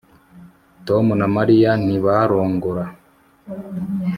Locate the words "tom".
0.87-1.05